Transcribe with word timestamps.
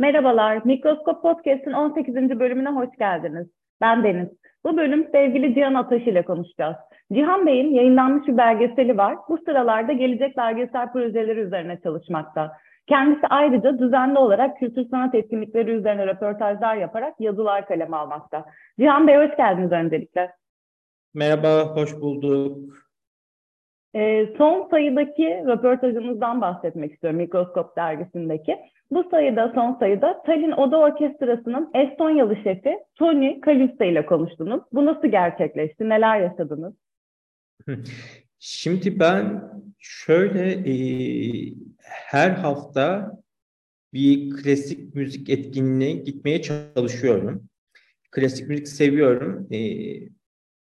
Merhabalar, 0.00 0.60
Mikroskop 0.64 1.22
Podcast'ın 1.22 1.72
18. 1.72 2.14
bölümüne 2.14 2.68
hoş 2.68 2.88
geldiniz. 2.98 3.46
Ben 3.80 4.04
Deniz. 4.04 4.28
Bu 4.64 4.76
bölüm 4.76 5.08
sevgili 5.12 5.54
Cihan 5.54 5.74
Ataş 5.74 6.02
ile 6.02 6.24
konuşacağız. 6.24 6.76
Cihan 7.12 7.46
Bey'in 7.46 7.74
yayınlanmış 7.74 8.28
bir 8.28 8.36
belgeseli 8.36 8.96
var. 8.96 9.16
Bu 9.28 9.38
sıralarda 9.38 9.92
gelecek 9.92 10.36
belgesel 10.36 10.92
projeleri 10.92 11.40
üzerine 11.40 11.80
çalışmakta. 11.80 12.52
Kendisi 12.86 13.26
ayrıca 13.26 13.78
düzenli 13.78 14.18
olarak 14.18 14.58
kültür 14.58 14.88
sanat 14.88 15.14
etkinlikleri 15.14 15.70
üzerine 15.70 16.06
röportajlar 16.06 16.76
yaparak 16.76 17.14
yazılar 17.20 17.66
kaleme 17.66 17.96
almakta. 17.96 18.44
Cihan 18.80 19.06
Bey 19.06 19.16
hoş 19.16 19.36
geldiniz 19.36 19.72
öncelikle. 19.72 20.32
Merhaba, 21.14 21.76
hoş 21.76 22.00
bulduk. 22.00 22.58
E, 23.94 24.26
son 24.38 24.68
sayıdaki 24.70 25.44
röportajımızdan 25.46 26.40
bahsetmek 26.40 26.92
istiyorum 26.92 27.18
Mikroskop 27.20 27.76
dergisindeki. 27.76 28.58
Bu 28.90 29.08
sayıda 29.10 29.52
son 29.54 29.78
sayıda 29.78 30.22
Tallinn 30.22 30.52
Oda 30.52 30.78
Orkestrası'nın 30.78 31.70
Estonyalı 31.74 32.36
şefi 32.36 32.78
Tony 32.94 33.40
Kalista 33.40 33.84
ile 33.84 34.06
konuştunuz. 34.06 34.62
Bu 34.72 34.86
nasıl 34.86 35.08
gerçekleşti? 35.08 35.88
Neler 35.88 36.20
yaşadınız? 36.20 36.74
Şimdi 38.38 39.00
ben 39.00 39.50
şöyle 39.78 40.52
e, 40.52 40.74
her 41.82 42.30
hafta 42.30 43.12
bir 43.92 44.30
klasik 44.30 44.94
müzik 44.94 45.30
etkinliğine 45.30 46.00
gitmeye 46.02 46.42
çalışıyorum. 46.42 47.48
Klasik 48.10 48.48
müzik 48.48 48.68
seviyorum. 48.68 49.48
E, 49.50 49.58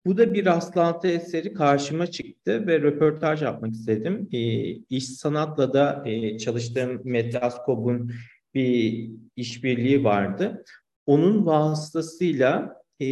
bu 0.07 0.19
da 0.19 0.35
bir 0.35 0.47
rastlantı 0.47 1.09
eseri 1.09 1.53
karşıma 1.53 2.07
çıktı 2.07 2.67
ve 2.67 2.81
röportaj 2.81 3.43
yapmak 3.43 3.73
istedim. 3.73 4.29
E, 4.33 4.39
iş 4.71 5.07
sanatla 5.09 5.73
da 5.73 6.03
e, 6.07 6.39
çalıştığım 6.39 7.01
Medraskop'un 7.05 8.13
bir 8.55 9.11
işbirliği 9.37 10.05
vardı. 10.05 10.65
Onun 11.07 11.47
vasıtasıyla 11.47 12.83
e, 13.01 13.07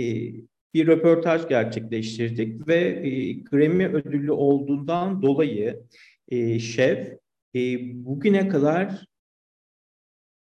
bir 0.75 0.87
röportaj 0.87 1.48
gerçekleştirdik 1.48 2.69
ve 2.69 2.78
e, 2.78 3.33
Grammy 3.33 3.87
ödüllü 3.87 4.33
olduğundan 4.33 5.22
dolayı 5.22 5.83
e, 6.28 6.59
şef 6.59 7.09
e, 7.55 7.61
bugüne 8.05 8.48
kadar 8.48 9.06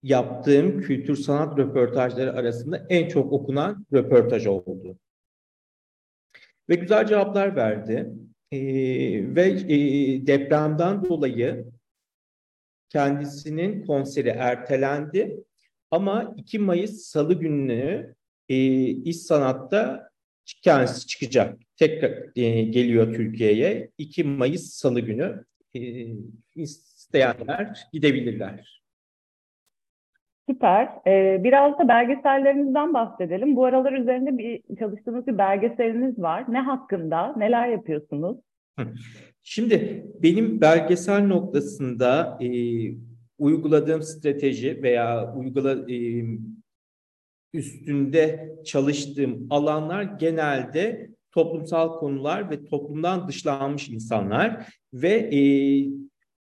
yaptığım 0.03 0.81
kültür 0.81 1.17
sanat 1.17 1.59
röportajları 1.59 2.33
arasında 2.33 2.87
en 2.89 3.09
çok 3.09 3.33
okunan 3.33 3.87
röportaj 3.93 4.47
oldu. 4.47 4.99
Ve 6.69 6.75
güzel 6.75 7.07
cevaplar 7.07 7.57
verdi. 7.57 8.11
E, 8.53 8.59
ve 9.37 9.43
e, 9.69 9.77
depremden 10.27 11.05
dolayı 11.05 11.65
kendisinin 12.89 13.87
konseri 13.87 14.29
ertelendi. 14.29 15.37
Ama 15.91 16.35
2 16.37 16.59
Mayıs 16.59 17.03
Salı 17.03 17.35
günü 17.35 18.15
e, 18.49 18.57
İş 18.87 19.17
Sanat'ta 19.17 20.11
kendisi 20.63 21.07
çıkacak. 21.07 21.59
Tekrar 21.77 22.37
e, 22.37 22.63
geliyor 22.63 23.15
Türkiye'ye. 23.15 23.91
2 23.99 24.25
Mayıs 24.25 24.73
Salı 24.73 25.01
günü 25.01 25.45
e, 25.75 25.81
isteyenler 26.57 27.89
gidebilirler. 27.93 28.82
Süper. 30.49 30.89
Ee, 31.07 31.41
biraz 31.45 31.79
da 31.79 31.89
belgesellerinizden 31.89 32.95
bahsedelim. 32.95 33.57
Bu 33.57 33.65
aralar 33.65 33.93
üzerinde 33.93 34.39
bir 34.39 34.63
çalıştığınız 34.79 35.27
bir 35.27 35.39
belgeseliniz 35.39 36.19
var. 36.19 36.45
Ne 36.49 36.61
hakkında? 36.61 37.35
Neler 37.37 37.69
yapıyorsunuz? 37.69 38.37
Şimdi 39.43 40.07
benim 40.23 40.61
belgesel 40.61 41.27
noktasında 41.27 42.39
e, 42.41 42.49
uyguladığım 43.39 44.03
strateji 44.03 44.83
veya 44.83 45.35
uygula 45.35 45.93
e, 45.93 46.25
üstünde 47.55 48.55
çalıştığım 48.65 49.47
alanlar 49.51 50.03
genelde 50.03 51.11
toplumsal 51.31 51.99
konular 51.99 52.51
ve 52.51 52.65
toplumdan 52.65 53.29
dışlanmış 53.29 53.89
insanlar 53.89 54.67
ve 54.95 55.09
e, 55.09 55.41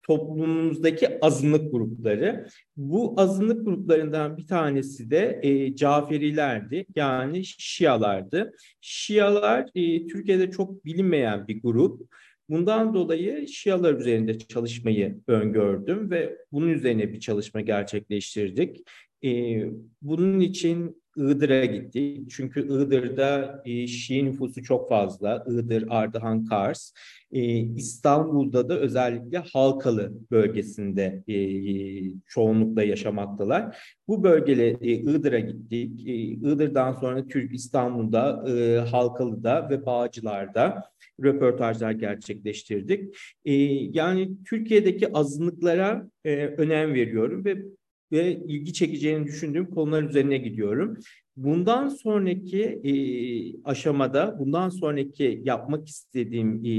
toplumumuzdaki 0.09 1.25
azınlık 1.25 1.71
grupları. 1.71 2.47
Bu 2.77 3.13
azınlık 3.17 3.65
gruplarından 3.65 4.37
bir 4.37 4.47
tanesi 4.47 5.11
de 5.11 5.39
e, 5.43 5.75
Caferilerdi 5.75 6.85
yani 6.95 7.45
Şialardı. 7.45 8.51
Şialar 8.81 9.69
e, 9.75 10.07
Türkiye'de 10.07 10.51
çok 10.51 10.85
bilinmeyen 10.85 11.47
bir 11.47 11.61
grup. 11.61 12.01
Bundan 12.49 12.93
dolayı 12.93 13.47
Şialar 13.47 13.93
üzerinde 13.93 14.37
çalışmayı 14.37 15.19
öngördüm 15.27 16.11
ve 16.11 16.37
bunun 16.51 16.69
üzerine 16.69 17.13
bir 17.13 17.19
çalışma 17.19 17.61
gerçekleştirdik. 17.61 18.77
E, 19.25 19.63
bunun 20.01 20.39
için 20.39 20.99
Iğdır'a 21.17 21.65
gittik. 21.65 22.31
Çünkü 22.31 22.65
Iğdır'da 22.65 23.61
e, 23.65 23.87
Şii 23.87 24.25
nüfusu 24.25 24.63
çok 24.63 24.89
fazla. 24.89 25.45
Iğdır, 25.47 25.85
Ardahan, 25.89 26.45
Kars. 26.45 26.93
E, 27.31 27.41
İstanbul'da 27.57 28.69
da 28.69 28.79
özellikle 28.79 29.37
Halkalı 29.37 30.13
bölgesinde 30.31 31.23
e, 31.27 31.37
çoğunlukla 32.27 32.83
yaşamaktalar. 32.83 33.77
Bu 34.07 34.23
bölgele 34.23 34.77
e, 34.81 34.91
Iğdır'a 34.91 35.39
gittik. 35.39 36.07
E, 36.07 36.13
Iğdır'dan 36.13 36.93
sonra 36.93 37.27
Türk 37.27 37.55
İstanbul'da, 37.55 38.45
e, 38.49 38.79
Halkalı'da 38.79 39.69
ve 39.69 39.85
Bağcılar'da 39.85 40.83
röportajlar 41.23 41.91
gerçekleştirdik. 41.91 43.15
E, 43.45 43.53
yani 43.93 44.31
Türkiye'deki 44.45 45.13
azınlıklara 45.13 46.07
e, 46.25 46.35
önem 46.45 46.93
veriyorum 46.93 47.45
ve 47.45 47.57
ve 48.11 48.35
ilgi 48.35 48.73
çekeceğini 48.73 49.25
düşündüğüm 49.25 49.69
konular 49.69 50.03
üzerine 50.03 50.37
gidiyorum. 50.37 50.97
Bundan 51.37 51.87
sonraki 51.87 52.63
e, 52.63 52.93
aşamada, 53.63 54.39
bundan 54.39 54.69
sonraki 54.69 55.41
yapmak 55.43 55.87
istediğim 55.87 56.65
e, 56.65 56.75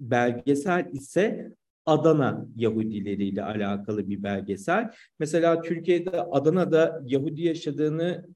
belgesel 0.00 0.88
ise 0.92 1.52
Adana 1.86 2.46
Yahudileri 2.56 3.24
ile 3.24 3.42
alakalı 3.42 4.08
bir 4.08 4.22
belgesel. 4.22 4.90
Mesela 5.18 5.62
Türkiye'de 5.62 6.10
Adana'da 6.10 7.02
Yahudi 7.04 7.42
yaşadığını 7.42 8.26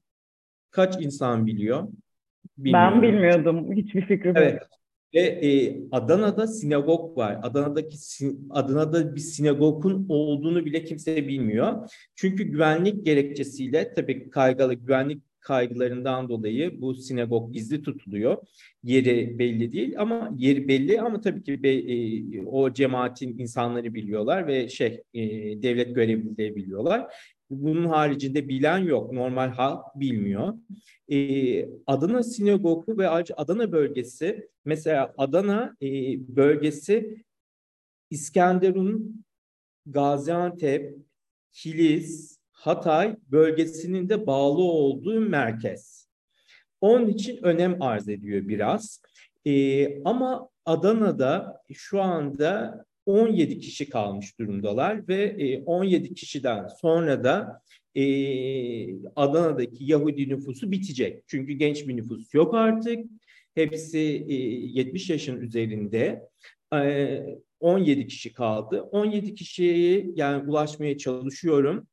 kaç 0.71 1.01
insan 1.01 1.45
biliyor? 1.45 1.87
Bilmiyorum. 2.57 2.93
Ben 2.93 3.01
bilmiyordum. 3.01 3.75
Hiçbir 3.75 4.05
fikrim 4.05 4.37
evet. 4.37 4.61
yok. 4.61 4.78
Ve 5.13 5.19
e, 5.19 5.81
Adana'da 5.91 6.47
sinagog 6.47 7.17
var. 7.17 7.39
Adana'daki 7.43 7.97
Adana'da 8.49 9.15
bir 9.15 9.21
sinagogun 9.21 10.05
olduğunu 10.09 10.65
bile 10.65 10.83
kimse 10.83 11.27
bilmiyor. 11.27 11.89
Çünkü 12.15 12.43
güvenlik 12.43 13.05
gerekçesiyle 13.05 13.93
tabii 13.93 14.29
kaygılı 14.29 14.73
güvenlik 14.73 15.23
kaygılarından 15.39 16.29
dolayı 16.29 16.81
bu 16.81 16.95
sinagog 16.95 17.53
gizli 17.53 17.83
tutuluyor. 17.83 18.37
Yeri 18.83 19.39
belli 19.39 19.71
değil 19.71 19.93
ama 19.97 20.31
yeri 20.37 20.67
belli 20.67 21.01
ama 21.01 21.21
tabii 21.21 21.43
ki 21.43 21.63
be, 21.63 21.69
e, 21.69 22.41
o 22.45 22.73
cemaatin 22.73 23.37
insanları 23.37 23.93
biliyorlar 23.93 24.47
ve 24.47 24.69
şey 24.69 25.01
e, 25.13 25.21
devlet 25.63 25.95
görevlileri 25.95 26.55
biliyorlar. 26.55 27.13
Bunun 27.49 27.85
haricinde 27.85 28.49
bilen 28.49 28.77
yok. 28.77 29.13
Normal 29.13 29.49
halk 29.49 29.85
bilmiyor. 29.95 30.53
Ee, 31.11 31.69
Adana 31.87 32.23
Sinagogu 32.23 32.97
ve 32.97 33.09
Adana 33.09 33.71
bölgesi 33.71 34.49
mesela 34.65 35.13
Adana 35.17 35.75
e, 35.81 35.87
bölgesi 36.35 37.23
İskenderun, 38.09 39.25
Gaziantep, 39.85 40.95
Kilis, 41.51 42.39
Hatay 42.51 43.15
bölgesinin 43.31 44.09
de 44.09 44.27
bağlı 44.27 44.61
olduğu 44.61 45.21
merkez. 45.21 46.09
Onun 46.81 47.07
için 47.07 47.43
önem 47.43 47.81
arz 47.81 48.09
ediyor 48.09 48.47
biraz. 48.47 49.01
Ee, 49.45 50.03
ama 50.03 50.49
Adana'da 50.65 51.63
şu 51.73 52.01
anda 52.01 52.85
17 53.09 53.59
kişi 53.59 53.89
kalmış 53.89 54.39
durumdalar 54.39 55.07
ve 55.07 55.63
17 55.65 56.07
e, 56.07 56.13
kişiden 56.13 56.67
sonra 56.67 57.23
da 57.23 57.61
e, 57.95 58.03
Adana'daki 59.15 59.85
Yahudi 59.85 60.29
nüfusu 60.29 60.71
bitecek. 60.71 61.23
Çünkü 61.27 61.53
genç 61.53 61.87
bir 61.87 61.97
nüfus 61.97 62.33
yok 62.33 62.53
artık. 62.53 63.05
Hepsi 63.55 63.97
70 63.97 65.09
e, 65.09 65.13
yaşın 65.13 65.41
üzerinde. 65.41 66.29
17 67.59 68.07
kişi 68.07 68.33
kaldı. 68.33 68.81
17 68.81 69.35
kişiye 69.35 70.05
yani 70.15 70.49
ulaşmaya 70.49 70.97
çalışıyorum. 70.97 71.87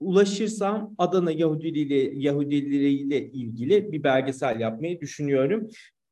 ulaşırsam 0.00 0.94
Adana 0.98 1.32
Yahudiliği 1.32 2.12
Yahudileriyle 2.24 3.30
ilgili 3.30 3.92
bir 3.92 4.02
belgesel 4.02 4.60
yapmayı 4.60 5.00
düşünüyorum. 5.00 5.68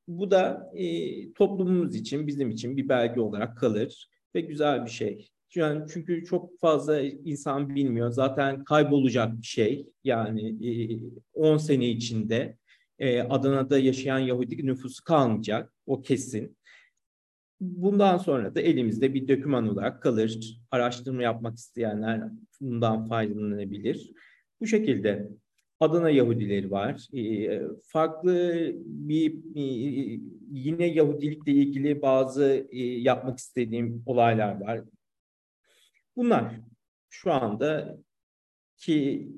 Bu 0.08 0.31
da 0.31 0.70
e, 0.75 1.32
toplumumuz 1.32 1.94
için, 1.94 2.26
bizim 2.26 2.50
için 2.50 2.76
bir 2.76 2.88
belge 2.88 3.20
olarak 3.20 3.58
kalır 3.58 4.08
ve 4.34 4.40
güzel 4.40 4.84
bir 4.84 4.90
şey. 4.90 5.28
Yani 5.54 5.84
çünkü 5.93 6.25
çok 6.25 6.58
fazla 6.58 7.00
insan 7.00 7.75
bilmiyor. 7.75 8.10
Zaten 8.10 8.64
kaybolacak 8.64 9.40
bir 9.40 9.46
şey. 9.46 9.87
Yani 10.04 10.69
e, 10.69 11.00
10 11.34 11.56
sene 11.56 11.88
içinde 11.88 12.56
e, 12.99 13.20
Adana'da 13.20 13.78
yaşayan 13.78 14.19
Yahudi 14.19 14.66
nüfusu 14.66 15.04
kalmayacak. 15.04 15.72
O 15.87 16.02
kesin. 16.02 16.56
bundan 17.60 18.16
sonra 18.19 18.55
da 18.55 18.60
elimizde 18.60 19.14
bir 19.14 19.28
doküman 19.28 19.69
olarak 19.69 20.02
kalır. 20.02 20.58
Araştırma 20.70 21.22
yapmak 21.22 21.56
isteyenler 21.56 22.22
bundan 22.60 23.05
faydalanabilir. 23.08 24.12
Bu 24.60 24.66
şekilde 24.66 25.28
Adana 25.82 26.11
Yahudileri 26.11 26.70
var. 26.70 27.06
Ee, 27.17 27.61
farklı 27.84 28.70
bir 28.84 29.32
e, 29.56 29.62
yine 30.50 30.87
Yahudilikle 30.87 31.52
ilgili 31.52 32.02
bazı 32.02 32.67
e, 32.70 32.79
yapmak 32.82 33.38
istediğim 33.38 34.02
olaylar 34.06 34.61
var. 34.61 34.81
Bunlar 36.17 36.44
şu 37.11 37.32
anda 37.32 37.99
ki 38.76 39.29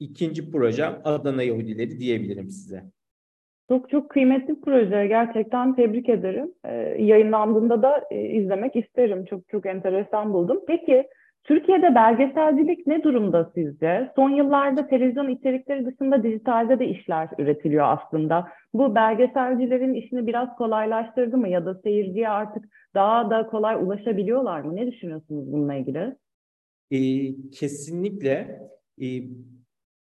ikinci 0.00 0.50
projem 0.50 1.00
Adana 1.04 1.42
Yahudileri 1.42 1.98
diyebilirim 1.98 2.50
size. 2.50 2.84
Çok 3.68 3.90
çok 3.90 4.10
kıymetli 4.10 4.60
proje. 4.60 5.06
Gerçekten 5.06 5.74
tebrik 5.74 6.08
ederim. 6.08 6.54
Ee, 6.64 6.72
yayınlandığında 6.98 7.82
da 7.82 8.04
e, 8.10 8.20
izlemek 8.20 8.76
isterim. 8.76 9.24
Çok 9.24 9.48
çok 9.48 9.66
enteresan 9.66 10.32
buldum. 10.32 10.60
Peki 10.66 11.08
Türkiye'de 11.44 11.94
belgeselcilik 11.94 12.86
ne 12.86 13.02
durumda 13.02 13.50
sizce? 13.54 14.10
Son 14.16 14.30
yıllarda 14.30 14.86
televizyon 14.86 15.28
içerikleri 15.28 15.86
dışında 15.86 16.22
dijitalde 16.22 16.78
de 16.78 16.86
işler 16.86 17.28
üretiliyor 17.38 17.84
aslında. 17.88 18.48
Bu 18.74 18.94
belgeselcilerin 18.94 19.94
işini 19.94 20.26
biraz 20.26 20.56
kolaylaştırdı 20.56 21.36
mı 21.36 21.48
ya 21.48 21.66
da 21.66 21.74
seyirciye 21.74 22.28
artık 22.28 22.64
daha 22.94 23.30
da 23.30 23.46
kolay 23.46 23.76
ulaşabiliyorlar 23.76 24.60
mı? 24.60 24.76
Ne 24.76 24.92
düşünüyorsunuz 24.92 25.52
bununla 25.52 25.74
ilgili? 25.74 26.16
E, 26.90 27.00
kesinlikle 27.50 28.60
e, 29.02 29.06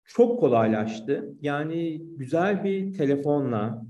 çok 0.05 0.39
kolaylaştı. 0.39 1.33
Yani 1.41 2.01
güzel 2.17 2.63
bir 2.63 2.93
telefonla, 2.93 3.85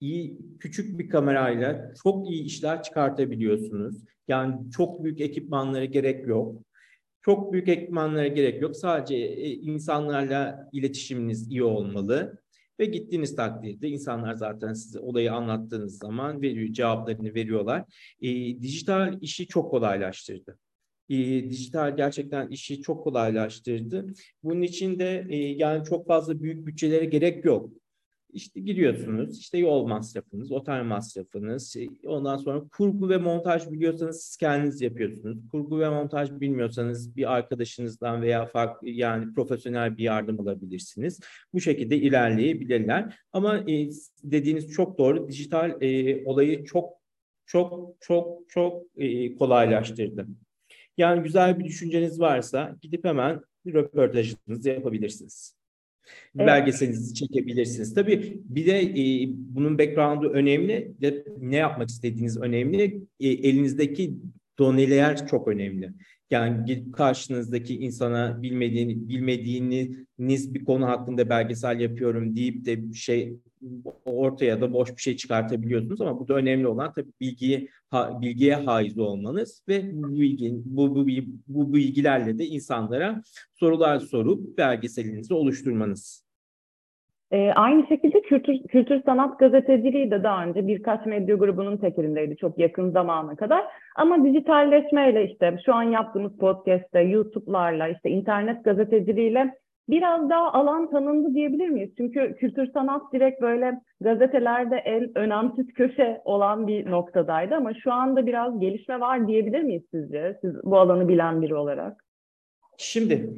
iyi 0.00 0.38
küçük 0.60 0.98
bir 0.98 1.08
kamerayla 1.08 1.92
çok 2.02 2.30
iyi 2.30 2.44
işler 2.44 2.82
çıkartabiliyorsunuz. 2.82 4.04
Yani 4.28 4.70
çok 4.70 5.04
büyük 5.04 5.20
ekipmanlara 5.20 5.84
gerek 5.84 6.26
yok. 6.26 6.62
Çok 7.22 7.52
büyük 7.52 7.68
ekipmanlara 7.68 8.26
gerek 8.28 8.62
yok. 8.62 8.76
Sadece 8.76 9.16
e, 9.16 9.50
insanlarla 9.50 10.68
iletişiminiz 10.72 11.50
iyi 11.50 11.62
olmalı. 11.62 12.42
Ve 12.80 12.84
gittiğiniz 12.84 13.36
takdirde 13.36 13.88
insanlar 13.88 14.34
zaten 14.34 14.72
size 14.72 14.98
olayı 14.98 15.32
anlattığınız 15.32 15.98
zaman 15.98 16.42
veriyor, 16.42 16.72
cevaplarını 16.72 17.34
veriyorlar. 17.34 17.84
E, 18.22 18.28
dijital 18.62 19.18
işi 19.22 19.46
çok 19.46 19.70
kolaylaştırdı 19.70 20.58
e, 21.10 21.50
dijital 21.50 21.96
gerçekten 21.96 22.48
işi 22.48 22.82
çok 22.82 23.04
kolaylaştırdı. 23.04 24.06
Bunun 24.42 24.62
için 24.62 24.98
de 24.98 25.26
e, 25.30 25.36
yani 25.36 25.84
çok 25.84 26.06
fazla 26.06 26.42
büyük 26.42 26.66
bütçelere 26.66 27.04
gerek 27.04 27.44
yok. 27.44 27.70
İşte 28.32 28.60
giriyorsunuz, 28.60 29.38
işte 29.38 29.58
yol 29.58 29.86
masrafınız, 29.86 30.52
otel 30.52 30.82
masrafınız, 30.82 31.72
şey, 31.72 31.88
ondan 32.06 32.36
sonra 32.36 32.62
kurgu 32.76 33.08
ve 33.08 33.18
montaj 33.18 33.70
biliyorsanız 33.70 34.22
siz 34.22 34.36
kendiniz 34.36 34.80
yapıyorsunuz. 34.80 35.38
Kurgu 35.50 35.80
ve 35.80 35.88
montaj 35.88 36.30
bilmiyorsanız 36.30 37.16
bir 37.16 37.32
arkadaşınızdan 37.32 38.22
veya 38.22 38.46
farklı 38.46 38.88
yani 38.88 39.32
profesyonel 39.34 39.96
bir 39.96 40.02
yardım 40.02 40.40
alabilirsiniz. 40.40 41.20
Bu 41.54 41.60
şekilde 41.60 41.96
ilerleyebilirler. 41.96 43.18
Ama 43.32 43.58
e, 43.58 43.90
dediğiniz 44.22 44.72
çok 44.72 44.98
doğru, 44.98 45.28
dijital 45.28 45.82
e, 45.82 46.24
olayı 46.24 46.64
çok 46.64 46.90
çok 47.46 47.96
çok 48.00 48.50
çok 48.50 48.82
e, 48.96 49.36
kolaylaştırdı. 49.36 50.26
Yani 50.96 51.22
güzel 51.22 51.58
bir 51.58 51.64
düşünceniz 51.64 52.20
varsa 52.20 52.76
gidip 52.82 53.04
hemen 53.04 53.40
bir 53.66 53.74
röportajınızı 53.74 54.68
yapabilirsiniz. 54.68 55.59
Evet. 56.36 56.46
Belgeselinizi 56.46 57.14
çekebilirsiniz. 57.14 57.94
Tabii 57.94 58.40
bir 58.44 58.66
de 58.66 58.80
e, 58.80 59.28
bunun 59.36 59.78
background'u 59.78 60.28
önemli. 60.28 60.94
Ne 61.40 61.56
yapmak 61.56 61.88
istediğiniz 61.88 62.40
önemli. 62.40 63.02
E, 63.20 63.28
elinizdeki 63.28 64.14
doneler 64.58 65.26
çok 65.26 65.48
önemli. 65.48 65.92
Yani 66.30 66.84
karşınızdaki 66.92 67.78
insana 67.78 68.42
bilmediğini, 68.42 69.08
bilmediğiniz 69.08 70.54
bir 70.54 70.64
konu 70.64 70.86
hakkında 70.86 71.28
belgesel 71.28 71.80
yapıyorum 71.80 72.36
deyip 72.36 72.64
de 72.64 72.90
bir 72.90 72.96
şey 72.96 73.36
ortaya 74.04 74.60
da 74.60 74.72
boş 74.72 74.96
bir 74.96 75.02
şey 75.02 75.16
çıkartabiliyorsunuz 75.16 76.00
ama 76.00 76.20
bu 76.20 76.28
da 76.28 76.34
önemli 76.34 76.66
olan 76.66 76.92
tabii 76.92 77.12
bilgiye 77.20 77.68
bilgiye 77.92 78.54
haiz 78.54 78.98
olmanız 78.98 79.62
ve 79.68 79.90
bu 79.92 80.12
bilgi 80.12 80.52
bu, 80.64 80.94
bu, 80.94 81.06
bu 81.48 81.74
bilgilerle 81.74 82.38
de 82.38 82.46
insanlara 82.46 83.22
sorular 83.54 84.00
sorup 84.00 84.58
belgeselinizi 84.58 85.34
oluşturmanız. 85.34 86.29
E, 87.30 87.52
aynı 87.52 87.86
şekilde 87.86 88.22
kültür, 88.22 88.62
kültür 88.62 89.02
sanat 89.02 89.38
gazeteciliği 89.38 90.10
de 90.10 90.22
daha 90.22 90.44
önce 90.44 90.66
birkaç 90.66 91.06
medya 91.06 91.36
grubunun 91.36 91.76
tekelindeydi 91.76 92.36
çok 92.36 92.58
yakın 92.58 92.90
zamana 92.90 93.36
kadar. 93.36 93.64
Ama 93.96 94.24
dijitalleşmeyle 94.24 95.30
işte 95.30 95.58
şu 95.66 95.74
an 95.74 95.82
yaptığımız 95.82 96.36
podcast'te, 96.36 97.00
YouTube'larla, 97.00 97.88
işte 97.88 98.10
internet 98.10 98.64
gazeteciliğiyle 98.64 99.54
biraz 99.88 100.30
daha 100.30 100.52
alan 100.52 100.90
tanındı 100.90 101.34
diyebilir 101.34 101.68
miyiz? 101.68 101.90
Çünkü 101.96 102.36
kültür 102.36 102.72
sanat 102.72 103.12
direkt 103.12 103.42
böyle 103.42 103.80
gazetelerde 104.00 104.76
en 104.76 105.18
önemsiz 105.18 105.74
köşe 105.74 106.20
olan 106.24 106.66
bir 106.66 106.90
noktadaydı 106.90 107.54
ama 107.54 107.74
şu 107.74 107.92
anda 107.92 108.26
biraz 108.26 108.60
gelişme 108.60 109.00
var 109.00 109.28
diyebilir 109.28 109.62
miyiz 109.62 109.82
sizce? 109.90 110.38
Siz 110.40 110.54
bu 110.64 110.78
alanı 110.78 111.08
bilen 111.08 111.42
biri 111.42 111.54
olarak. 111.54 112.04
Şimdi 112.78 113.30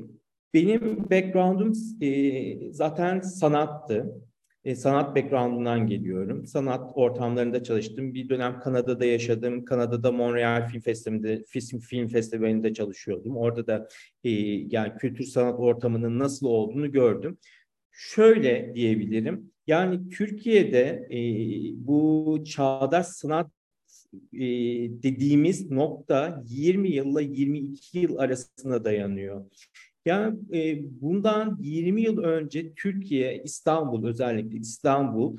benim 0.55 1.11
background'um 1.11 1.73
e, 2.01 2.73
zaten 2.73 3.21
sanattı. 3.21 4.23
E, 4.65 4.75
sanat 4.75 5.17
background'undan 5.17 5.87
geliyorum. 5.87 6.47
Sanat 6.47 6.91
ortamlarında 6.95 7.63
çalıştım. 7.63 8.15
Bir 8.15 8.29
dönem 8.29 8.61
Kanada'da 8.61 9.05
yaşadım. 9.05 9.65
Kanada'da 9.65 10.13
Montreal 10.13 10.69
Film 10.69 10.81
Festivali'nde 10.81 11.45
Film, 11.49 11.81
Film 11.81 12.09
Festivali'nde 12.09 12.75
çalışıyordum. 12.75 13.37
Orada 13.37 13.67
da 13.67 13.89
e, 14.25 14.31
yani 14.71 14.93
kültür 14.99 15.25
sanat 15.25 15.61
ortamının 15.61 16.19
nasıl 16.19 16.47
olduğunu 16.47 16.93
gördüm. 16.93 17.39
Şöyle 17.93 18.75
diyebilirim. 18.75 19.53
Yani 19.67 20.09
Türkiye'de 20.09 21.09
e, 21.11 21.19
bu 21.87 22.39
çağdaş 22.47 23.07
sanat 23.07 23.51
e, 24.33 24.41
dediğimiz 25.03 25.71
nokta 25.71 26.43
20 26.47 26.91
yılla 26.91 27.21
22 27.21 27.99
yıl 27.99 28.17
arasında 28.19 28.85
dayanıyor. 28.85 29.45
Yani 30.07 30.39
e, 30.55 30.83
bundan 31.01 31.59
20 31.61 32.03
yıl 32.03 32.19
önce 32.19 32.75
Türkiye, 32.75 33.43
İstanbul 33.45 34.07
özellikle 34.07 34.59
İstanbul 34.59 35.39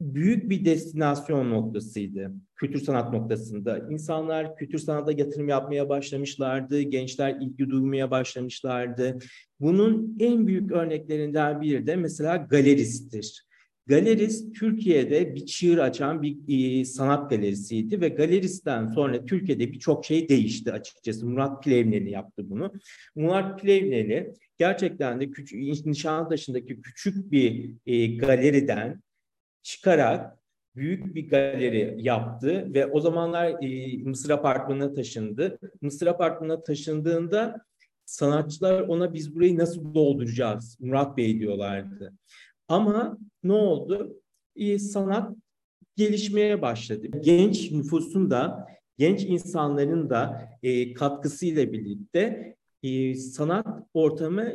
büyük 0.00 0.50
bir 0.50 0.64
destinasyon 0.64 1.50
noktasıydı. 1.50 2.32
Kültür 2.56 2.80
sanat 2.80 3.12
noktasında. 3.12 3.78
İnsanlar 3.90 4.56
kültür 4.56 4.78
sanata 4.78 5.12
yatırım 5.12 5.48
yapmaya 5.48 5.88
başlamışlardı. 5.88 6.80
Gençler 6.80 7.36
ilgi 7.40 7.70
duymaya 7.70 8.10
başlamışlardı. 8.10 9.18
Bunun 9.60 10.16
en 10.20 10.46
büyük 10.46 10.72
örneklerinden 10.72 11.60
biri 11.60 11.86
de 11.86 11.96
mesela 11.96 12.36
galeristtir. 12.36 13.46
Galerist 13.86 14.56
Türkiye'de 14.56 15.34
bir 15.34 15.46
çığır 15.46 15.78
açan 15.78 16.22
bir 16.22 16.36
e, 16.48 16.84
sanat 16.84 17.30
galerisiydi 17.30 18.00
ve 18.00 18.08
galeristen 18.08 18.86
sonra 18.86 19.24
Türkiye'de 19.24 19.72
birçok 19.72 20.04
şey 20.04 20.28
değişti 20.28 20.72
açıkçası. 20.72 21.26
Murat 21.26 21.64
Plevneli 21.64 22.10
yaptı 22.10 22.50
bunu. 22.50 22.72
Murat 23.14 23.60
Plevneli 23.60 24.34
gerçekten 24.58 25.20
de 25.20 25.30
küçük, 25.30 25.86
Nişantaşı'ndaki 25.86 26.80
küçük 26.80 27.32
bir 27.32 27.74
e, 27.86 28.06
galeriden 28.16 29.02
çıkarak 29.62 30.38
büyük 30.76 31.14
bir 31.14 31.28
galeri 31.28 31.96
yaptı 31.98 32.74
ve 32.74 32.86
o 32.86 33.00
zamanlar 33.00 33.62
e, 33.62 33.98
Mısır 34.02 34.30
Apartmanı'na 34.30 34.92
taşındı. 34.92 35.58
Mısır 35.80 36.06
Apartmanı'na 36.06 36.62
taşındığında 36.62 37.64
sanatçılar 38.04 38.80
ona 38.80 39.14
biz 39.14 39.34
burayı 39.34 39.58
nasıl 39.58 39.94
dolduracağız 39.94 40.76
Murat 40.80 41.16
Bey 41.16 41.40
diyorlardı. 41.40 42.12
Ama 42.68 43.18
ne 43.42 43.52
oldu? 43.52 44.20
E, 44.56 44.78
sanat 44.78 45.36
gelişmeye 45.96 46.62
başladı. 46.62 47.06
Genç 47.20 47.70
nüfusun 47.70 48.30
da, 48.30 48.66
genç 48.98 49.22
insanların 49.24 50.10
da 50.10 50.48
e, 50.62 50.94
katkısıyla 50.94 51.72
birlikte 51.72 52.56
e, 52.82 53.14
sanat 53.14 53.66
ortamı 53.94 54.52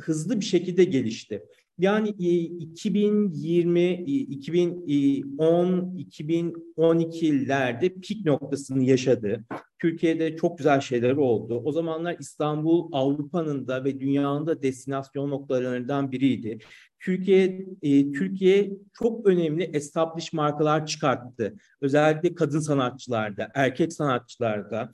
hızlı 0.00 0.40
bir 0.40 0.44
şekilde 0.44 0.84
gelişti. 0.84 1.42
Yani 1.80 2.08
2020, 2.08 3.92
2010, 3.92 5.96
2012'lerde 5.98 8.00
pik 8.00 8.26
noktasını 8.26 8.84
yaşadı. 8.84 9.44
Türkiye'de 9.78 10.36
çok 10.36 10.58
güzel 10.58 10.80
şeyler 10.80 11.12
oldu. 11.12 11.62
O 11.64 11.72
zamanlar 11.72 12.16
İstanbul 12.20 12.88
Avrupa'nın 12.92 13.68
da 13.68 13.84
ve 13.84 14.00
dünyanın 14.00 14.46
da 14.46 14.62
destinasyon 14.62 15.30
noktalarından 15.30 16.12
biriydi. 16.12 16.58
Türkiye 17.00 17.66
e, 17.82 18.12
Türkiye 18.12 18.70
çok 18.92 19.26
önemli 19.26 19.62
established 19.62 20.32
markalar 20.32 20.86
çıkarttı. 20.86 21.54
Özellikle 21.80 22.34
kadın 22.34 22.60
sanatçılarda, 22.60 23.50
erkek 23.54 23.92
sanatçılarda. 23.92 24.92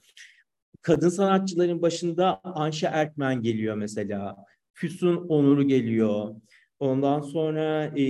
Kadın 0.81 1.09
sanatçıların 1.09 1.81
başında 1.81 2.41
Anşa 2.43 2.89
Erkmen 2.89 3.41
geliyor 3.41 3.75
mesela. 3.75 4.35
Füsun 4.73 5.15
Onur 5.15 5.61
geliyor. 5.61 6.35
Ondan 6.79 7.21
sonra 7.21 7.85
e, 7.95 8.03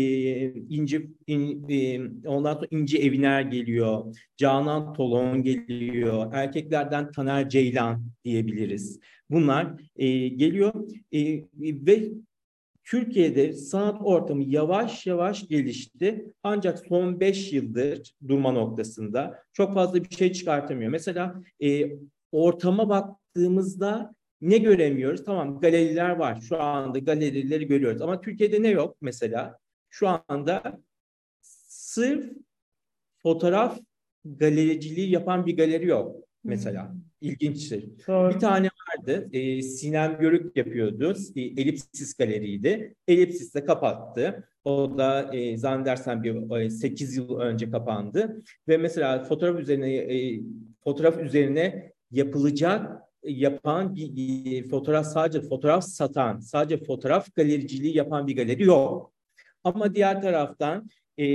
İnci 0.53 1.11
in, 1.27 1.69
e, 1.69 1.99
ondan 2.27 2.53
sonra 2.53 2.67
İnci 2.71 2.97
Eviner 2.97 3.41
geliyor. 3.41 4.15
Canan 4.37 4.93
Tolon 4.93 5.43
geliyor. 5.43 6.33
Erkeklerden 6.33 7.11
Taner 7.11 7.49
Ceylan 7.49 8.03
diyebiliriz. 8.25 8.99
Bunlar 9.29 9.81
e, 9.95 10.27
geliyor 10.27 10.73
e, 11.13 11.43
ve 11.61 12.11
Türkiye'de 12.83 13.53
sanat 13.53 14.01
ortamı 14.03 14.43
yavaş 14.43 15.07
yavaş 15.07 15.47
gelişti. 15.47 16.33
Ancak 16.43 16.79
son 16.79 17.19
beş 17.19 17.53
yıldır 17.53 18.13
durma 18.27 18.51
noktasında 18.51 19.43
çok 19.53 19.73
fazla 19.73 20.03
bir 20.03 20.15
şey 20.15 20.33
çıkartamıyor. 20.33 20.91
Mesela 20.91 21.43
e, 21.63 21.91
ortama 22.31 22.89
baktığımızda 22.89 24.15
ne 24.41 24.57
göremiyoruz? 24.57 25.25
Tamam 25.25 25.59
galeriler 25.59 26.09
var. 26.09 26.41
Şu 26.41 26.61
anda 26.61 26.99
galerileri 26.99 27.67
görüyoruz. 27.67 28.01
Ama 28.01 28.21
Türkiye'de 28.21 28.63
ne 28.63 28.67
yok 28.67 28.97
mesela? 29.01 29.59
Şu 29.89 30.07
anda 30.27 30.81
sırf 31.41 32.33
fotoğraf 33.23 33.79
galericiliği 34.25 35.09
yapan 35.09 35.45
bir 35.45 35.57
galeri 35.57 35.87
yok 35.87 36.15
mesela. 36.43 36.91
Hmm. 36.91 36.99
İlginçtir. 37.21 37.89
Doğru. 38.07 38.33
Bir 38.33 38.39
tane 38.39 38.69
vardı. 38.89 39.29
E, 39.33 39.61
Sinem 39.61 40.17
Görük 40.19 40.57
yapıyordu. 40.57 41.13
E, 41.35 41.41
Elipsis 41.41 42.13
galeriydi. 42.13 42.95
Elipsis 43.07 43.55
de 43.55 43.65
kapattı. 43.65 44.49
O 44.63 44.97
da 44.97 45.35
e, 45.35 45.57
zannedersem 45.57 46.23
bir 46.23 46.61
e, 46.61 46.69
8 46.69 47.17
yıl 47.17 47.39
önce 47.39 47.71
kapandı. 47.71 48.41
Ve 48.67 48.77
mesela 48.77 49.23
fotoğraf 49.23 49.59
üzerine 49.59 49.95
e, 49.95 50.41
fotoğraf 50.83 51.19
üzerine 51.19 51.93
yapılacak 52.11 53.06
yapan 53.27 53.95
bir 53.95 54.69
fotoğraf 54.69 55.05
sadece 55.07 55.41
fotoğraf 55.41 55.83
satan, 55.83 56.39
sadece 56.39 56.83
fotoğraf 56.83 57.35
galericiliği 57.35 57.97
yapan 57.97 58.27
bir 58.27 58.35
galeri 58.35 58.63
yok. 58.63 59.13
Ama 59.63 59.95
diğer 59.95 60.21
taraftan 60.21 60.89
e, 61.17 61.25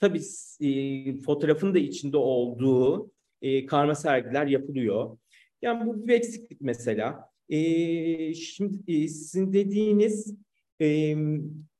tabii 0.00 0.20
e, 0.60 1.18
fotoğrafın 1.20 1.74
da 1.74 1.78
içinde 1.78 2.16
olduğu 2.16 3.10
e, 3.42 3.66
karma 3.66 3.94
sergiler 3.94 4.46
yapılıyor. 4.46 5.18
Yani 5.62 5.86
bu 5.86 6.08
bir 6.08 6.14
eksiklik 6.14 6.60
mesela. 6.60 7.30
E, 7.48 8.34
şimdi 8.34 8.92
e, 8.92 9.08
sizin 9.08 9.52
dediğiniz 9.52 10.34
e, 10.80 11.16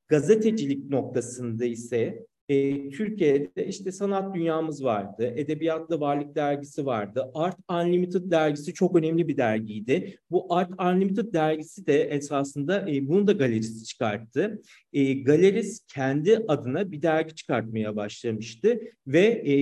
gazetecilik 0.09 0.91
noktasında 0.91 1.65
ise 1.65 2.27
e, 2.49 2.91
Türkiye'de 2.91 3.67
işte 3.67 3.93
sanat 3.93 4.35
dünyamız 4.35 4.85
vardı, 4.85 5.33
Edebiyatlı 5.37 6.01
Varlık 6.01 6.35
Dergisi 6.35 6.87
vardı, 6.87 7.31
Art 7.35 7.57
Unlimited 7.71 8.31
dergisi 8.31 8.75
çok 8.75 8.97
önemli 8.97 9.29
bir 9.29 9.37
dergiydi. 9.37 10.19
Bu 10.31 10.55
Art 10.55 10.71
Unlimited 10.81 11.33
dergisi 11.33 11.87
de 11.87 12.03
esasında 12.03 12.91
e, 12.91 13.09
bunu 13.09 13.27
da 13.27 13.33
galerisi 13.33 13.85
çıkarttı. 13.85 14.63
E, 14.93 15.15
Galeris 15.15 15.81
kendi 15.95 16.45
adına 16.49 16.93
bir 16.93 17.03
dergi 17.03 17.35
çıkartmaya 17.35 17.97
başlamıştı 17.97 18.81
ve 19.07 19.27
e, 19.27 19.55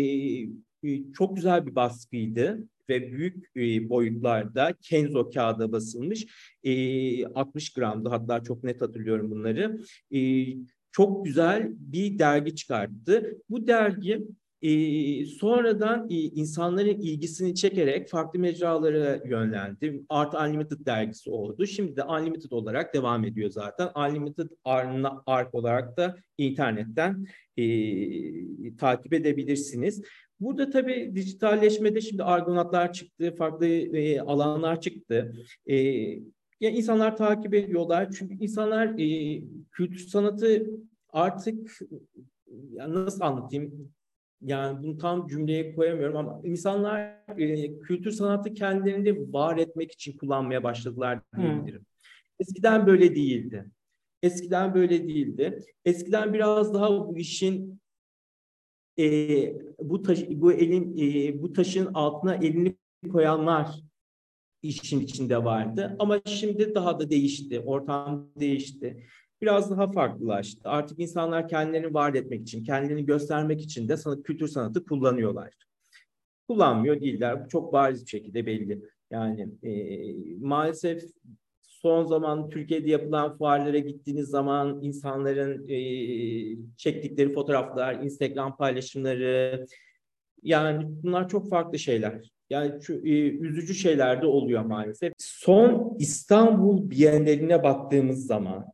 e, 0.85 1.13
çok 1.13 1.37
güzel 1.37 1.67
bir 1.67 1.75
baskıydı 1.75 2.69
ve 2.89 3.13
büyük 3.13 3.57
e, 3.57 3.89
boyutlarda 3.89 4.75
Kenzo 4.83 5.31
kağıda 5.31 5.73
basılmış. 5.73 6.27
E, 6.65 7.27
60 7.27 7.73
gramdı 7.73 8.09
hatta 8.09 8.43
çok 8.43 8.65
net 8.65 8.83
hatırlıyorum 8.83 9.31
bunları. 9.31 9.81
E, 10.15 10.19
çok 10.95 11.25
güzel 11.25 11.73
bir 11.79 12.19
dergi 12.19 12.55
çıkarttı. 12.55 13.39
Bu 13.51 13.67
dergi 13.67 14.27
e, 14.63 15.27
sonradan 15.27 16.07
e, 16.11 16.15
insanların 16.15 17.01
ilgisini 17.01 17.55
çekerek 17.55 18.09
farklı 18.09 18.39
mecralara 18.39 19.21
yönlendi. 19.25 20.03
Art 20.09 20.35
Unlimited 20.35 20.87
dergisi 20.87 21.31
oldu. 21.31 21.67
Şimdi 21.67 21.97
de 21.97 22.05
Unlimited 22.05 22.51
olarak 22.51 22.95
devam 22.95 23.25
ediyor 23.25 23.51
zaten. 23.51 23.89
Unlimited 23.97 24.49
Ark 25.27 25.55
olarak 25.55 25.97
da 25.97 26.17
internetten 26.39 27.27
e, 27.57 27.67
takip 28.77 29.13
edebilirsiniz. 29.13 30.03
Burada 30.41 30.71
tabii 30.71 31.13
dijitalleşmede 31.15 32.01
şimdi 32.01 32.23
argonatlar 32.23 32.93
çıktı, 32.93 33.35
farklı 33.39 33.67
e, 33.67 34.21
alanlar 34.21 34.81
çıktı. 34.81 35.35
E, 35.71 35.77
yani 36.65 36.77
insanlar 36.77 37.17
takip 37.17 37.55
ediyorlar 37.55 38.11
çünkü 38.19 38.35
insanlar 38.35 38.99
e, 38.99 39.43
kültür 39.73 39.99
sanatı 39.99 40.67
artık 41.09 41.79
ya 42.71 42.95
nasıl 42.95 43.21
anlatayım 43.21 43.93
yani 44.41 44.83
bunu 44.83 44.99
tam 44.99 45.27
cümleye 45.27 45.75
koyamıyorum 45.75 46.17
ama 46.17 46.41
insanlar 46.45 47.01
e, 47.39 47.79
kültür 47.79 48.11
sanatı 48.11 48.55
kendilerini 48.55 49.33
var 49.33 49.57
etmek 49.57 49.93
için 49.93 50.19
kullanmaya 50.19 50.65
başladılar 50.65 51.21
diyebilirim. 51.37 51.79
Hmm. 51.79 51.87
Eskiden 52.41 52.87
böyle 52.87 53.15
değildi. 53.15 53.67
Eskiden 54.23 54.75
böyle 54.75 55.09
değildi. 55.09 55.61
Eskiden 55.85 56.35
biraz 56.35 56.75
daha 56.75 57.09
bu 57.09 57.19
işin 57.19 57.81
e, 58.99 59.07
bu 59.79 60.03
taş, 60.03 60.29
bu 60.31 60.53
elin 60.53 60.97
e, 60.99 61.43
bu 61.43 61.53
taşın 61.53 61.95
altına 61.95 62.35
elini 62.35 62.77
koyanlar 63.13 63.81
işin 64.65 65.01
içinde 65.01 65.45
vardı. 65.45 65.97
Ama 65.99 66.21
şimdi 66.25 66.75
daha 66.75 67.01
da 67.01 67.11
değişti. 67.11 67.61
Ortam 67.61 68.29
değişti. 68.41 69.07
Biraz 69.43 69.71
daha 69.71 69.93
farklılaştı. 69.93 70.61
Artık 70.69 70.99
insanlar 70.99 71.49
kendilerini 71.49 71.95
var 71.95 72.15
etmek 72.15 72.43
için, 72.43 72.65
kendilerini 72.65 73.07
göstermek 73.07 73.61
için 73.61 73.89
de 73.89 73.97
sanat, 73.97 74.23
kültür 74.23 74.49
sanatı 74.49 74.85
kullanıyorlar. 74.85 75.55
Kullanmıyor 76.49 77.01
değiller. 77.01 77.45
Bu 77.45 77.49
çok 77.49 77.73
bariz 77.73 78.05
bir 78.05 78.11
şekilde 78.11 78.47
belli. 78.47 78.81
Yani 79.11 79.49
e, 79.63 79.73
maalesef 80.41 81.03
son 81.63 82.05
zaman 82.05 82.51
Türkiye'de 82.51 82.91
yapılan 82.91 83.39
fuarlara 83.39 83.79
gittiğiniz 83.79 84.29
zaman 84.29 84.83
insanların 84.83 85.69
e, 85.69 85.79
çektikleri 86.77 87.33
fotoğraflar, 87.33 87.95
Instagram 87.95 88.57
paylaşımları 88.57 89.67
yani 90.43 90.87
bunlar 91.03 91.29
çok 91.29 91.51
farklı 91.51 91.79
şeyler. 91.79 92.34
Yani 92.55 92.83
şu, 92.83 92.95
e, 92.95 93.29
üzücü 93.29 93.75
şeyler 93.75 94.23
de 94.23 94.27
oluyor 94.27 94.65
maalesef. 94.65 95.13
Son 95.19 95.97
İstanbul 95.99 96.91
Biennaline 96.91 97.63
baktığımız 97.63 98.27
zaman 98.27 98.67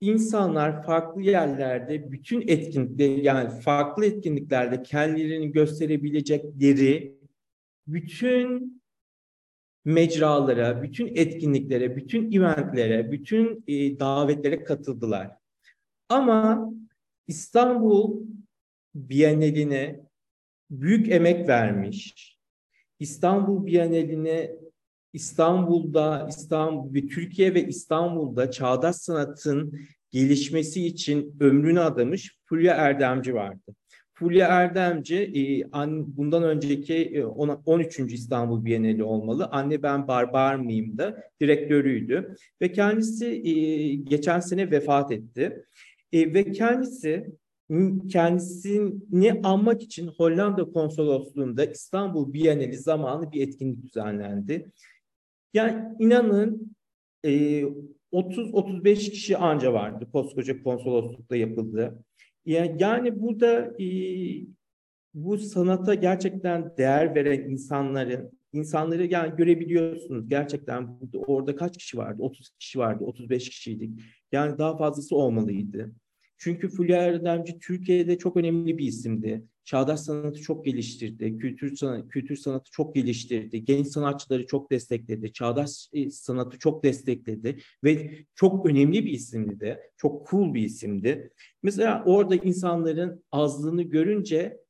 insanlar 0.00 0.82
farklı 0.82 1.22
yerlerde 1.22 2.12
bütün 2.12 2.48
etkinlikleri 2.48 3.24
yani 3.24 3.60
farklı 3.60 4.06
etkinliklerde 4.06 4.82
kendilerini 4.82 5.52
gösterebilecekleri 5.52 7.18
bütün 7.86 8.82
mecralara, 9.84 10.82
bütün 10.82 11.06
etkinliklere, 11.06 11.96
bütün 11.96 12.32
eventlere, 12.32 13.12
bütün 13.12 13.64
e, 13.66 13.98
davetlere 13.98 14.64
katıldılar. 14.64 15.30
Ama 16.08 16.72
İstanbul 17.26 18.26
Biennaline 18.94 20.00
büyük 20.70 21.08
emek 21.08 21.48
vermiş. 21.48 22.33
İstanbul 23.04 23.66
Biennaline 23.66 24.50
İstanbul'da, 25.12 26.26
İstanbul 26.28 26.94
ve 26.94 27.06
Türkiye 27.06 27.54
ve 27.54 27.66
İstanbul'da 27.66 28.50
çağdaş 28.50 28.96
sanatın 28.96 29.78
gelişmesi 30.10 30.86
için 30.86 31.36
ömrünü 31.40 31.80
adamış 31.80 32.38
Fulya 32.44 32.74
Erdemci 32.74 33.34
vardı. 33.34 33.74
Fulya 34.14 34.48
Erdemci 34.48 35.16
e, 35.16 35.72
bundan 36.16 36.42
önceki 36.42 37.24
13. 37.26 38.00
E, 38.00 38.04
İstanbul 38.04 38.64
Bienali 38.64 39.04
olmalı. 39.04 39.48
Anne 39.52 39.82
ben 39.82 40.08
barbar 40.08 40.54
mıyım 40.54 40.98
da 40.98 41.22
direktörüydü. 41.40 42.36
Ve 42.62 42.72
kendisi 42.72 43.26
e, 43.26 43.94
geçen 43.94 44.40
sene 44.40 44.70
vefat 44.70 45.12
etti. 45.12 45.64
Ve 46.14 46.52
kendisi 46.52 47.26
kendisini 48.08 49.40
anmak 49.42 49.82
için 49.82 50.06
Hollanda 50.06 50.64
konsolosluğunda 50.64 51.64
İstanbul 51.64 52.32
Bienali 52.32 52.76
zamanı 52.76 53.32
bir 53.32 53.48
etkinlik 53.48 53.82
düzenlendi. 53.82 54.72
Yani 55.54 55.96
inanın 55.98 56.76
30-35 57.24 58.94
kişi 58.94 59.36
anca 59.36 59.72
vardı 59.72 60.08
koskoca 60.12 60.62
konsoloslukta 60.62 61.36
yapıldı. 61.36 62.04
Yani 62.46 63.20
burada 63.20 63.82
e, 63.82 63.86
bu 65.14 65.38
sanata 65.38 65.94
gerçekten 65.94 66.76
değer 66.76 67.14
veren 67.14 67.50
insanların 67.50 68.38
insanları 68.52 69.06
yani 69.06 69.36
görebiliyorsunuz 69.36 70.28
gerçekten 70.28 71.00
burada, 71.00 71.18
orada 71.18 71.56
kaç 71.56 71.76
kişi 71.76 71.98
vardı? 71.98 72.22
30 72.22 72.50
kişi 72.50 72.78
vardı, 72.78 73.04
35 73.04 73.48
kişiydik. 73.48 74.00
Yani 74.32 74.58
daha 74.58 74.76
fazlası 74.76 75.16
olmalıydı. 75.16 75.92
Çünkü 76.44 76.68
Fulya 76.68 77.02
Erdemci 77.02 77.58
Türkiye'de 77.58 78.18
çok 78.18 78.36
önemli 78.36 78.78
bir 78.78 78.86
isimdi. 78.86 79.44
Çağdaş 79.64 80.00
sanatı 80.00 80.40
çok 80.40 80.64
geliştirdi, 80.64 81.38
kültür 81.38 81.76
sanatı, 81.76 82.08
kültür 82.08 82.36
sanatı 82.36 82.70
çok 82.70 82.94
geliştirdi, 82.94 83.64
genç 83.64 83.86
sanatçıları 83.86 84.46
çok 84.46 84.70
destekledi, 84.70 85.32
çağdaş 85.32 85.88
e, 85.92 86.10
sanatı 86.10 86.58
çok 86.58 86.84
destekledi 86.84 87.56
ve 87.84 88.18
çok 88.34 88.66
önemli 88.66 89.04
bir 89.04 89.10
isimdi 89.10 89.60
de, 89.60 89.90
çok 89.96 90.30
cool 90.30 90.54
bir 90.54 90.62
isimdi. 90.62 91.30
Mesela 91.62 92.02
orada 92.06 92.36
insanların 92.36 93.24
azlığını 93.32 93.82
görünce 93.82 94.60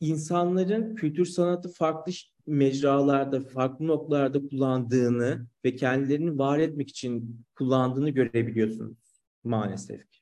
insanların 0.00 0.94
kültür 0.94 1.24
sanatı 1.24 1.72
farklı 1.72 2.12
mecralarda, 2.46 3.40
farklı 3.40 3.86
noktalarda 3.86 4.48
kullandığını 4.48 5.46
ve 5.64 5.76
kendilerini 5.76 6.38
var 6.38 6.58
etmek 6.58 6.90
için 6.90 7.44
kullandığını 7.54 8.10
görebiliyorsunuz. 8.10 8.98
maalesef 9.44 10.10
ki. 10.10 10.17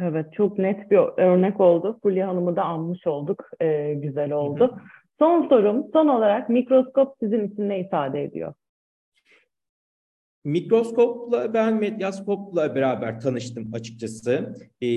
Evet, 0.00 0.32
çok 0.32 0.58
net 0.58 0.90
bir 0.90 0.96
örnek 1.22 1.60
oldu. 1.60 1.98
Fulya 2.02 2.28
Hanım'ı 2.28 2.56
da 2.56 2.62
anmış 2.64 3.06
olduk. 3.06 3.50
Ee, 3.60 3.94
güzel 3.94 4.32
oldu. 4.32 4.80
Son 5.18 5.48
sorum, 5.48 5.86
son 5.92 6.08
olarak 6.08 6.48
mikroskop 6.48 7.14
sizin 7.20 7.48
için 7.48 7.68
ne 7.68 7.80
ifade 7.80 8.22
ediyor? 8.22 8.54
Mikroskopla 10.44 11.54
ben 11.54 11.74
medyaskopla 11.80 12.74
beraber 12.74 13.20
tanıştım 13.20 13.70
açıkçası. 13.74 14.54
Ee, 14.82 14.88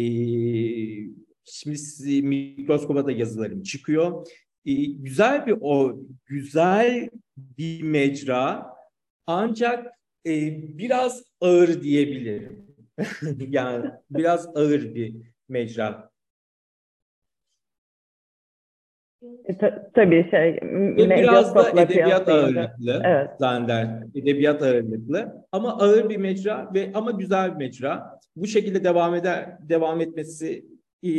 şimdi 1.46 2.22
mikroskopa 2.22 3.06
da 3.06 3.12
yazılarım 3.12 3.64
çıkıyor. 3.64 4.28
Ee, 4.66 4.74
güzel 4.86 5.46
bir 5.46 5.58
o 5.62 5.96
güzel 6.26 7.10
bir 7.38 7.84
mecra 7.84 8.66
ancak 9.28 9.86
e, 10.28 10.32
biraz 10.78 11.24
ağır 11.42 11.82
diyebilirim. 11.82 12.75
yani 13.50 13.92
biraz 14.10 14.58
ağır 14.58 14.96
bir 14.96 15.16
mecra. 15.50 16.10
E, 19.46 19.58
ta- 19.58 19.92
tabii 19.94 20.30
şey, 20.32 20.60
Ve 20.98 21.10
biraz 21.10 21.56
da 21.56 21.82
edebiyat 21.82 22.30
ağırlıklı 22.30 23.02
Evet. 23.06 23.30
zanneder. 23.40 24.04
Edebiyat 24.16 24.62
ağırlıklı 24.62 25.46
ama 25.52 25.78
ağır 25.78 26.10
bir 26.10 26.18
mecra 26.18 26.72
ve 26.74 26.92
ama 26.94 27.12
güzel 27.12 27.52
bir 27.52 27.58
mecra. 27.66 28.20
Bu 28.36 28.48
şekilde 28.48 28.84
devam 28.84 29.16
eder 29.16 29.58
devam 29.70 30.02
etmesi 30.02 30.66
e, 31.04 31.12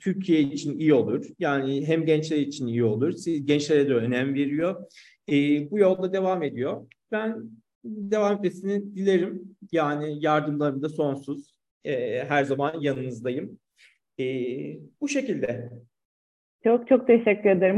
Türkiye 0.00 0.40
için 0.40 0.78
iyi 0.78 0.94
olur. 0.94 1.26
Yani 1.38 1.86
hem 1.88 2.04
gençler 2.04 2.36
için 2.36 2.66
iyi 2.66 2.84
olur. 2.84 3.14
Gençlere 3.44 3.88
de 3.88 3.94
önem 3.94 4.34
veriyor. 4.34 4.84
E, 5.28 5.34
bu 5.70 5.78
yolda 5.78 6.12
devam 6.12 6.42
ediyor. 6.42 6.86
Ben 7.12 7.50
devam 7.88 8.36
etmesini 8.36 8.96
dilerim. 8.96 9.56
Yani 9.72 10.24
yardımlarım 10.24 10.82
da 10.82 10.88
sonsuz. 10.88 11.54
E, 11.84 12.24
her 12.24 12.44
zaman 12.44 12.80
yanınızdayım. 12.80 13.58
E, 14.20 14.24
bu 15.00 15.08
şekilde. 15.08 15.70
Çok 16.64 16.88
çok 16.88 17.06
teşekkür 17.06 17.50
ederim. 17.50 17.76